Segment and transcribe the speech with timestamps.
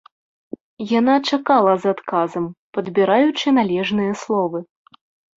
[0.99, 4.59] Яна чакала з адказам, падбіраючы належныя словы.